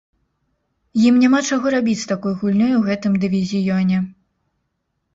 Ім 1.09 1.19
няма 1.25 1.41
чаго 1.51 1.75
рабіць 1.77 1.95
з 2.05 2.09
такой 2.15 2.33
гульнёй 2.41 2.73
у 2.81 2.83
гэтым 2.91 3.13
дывізіёне. 3.27 3.97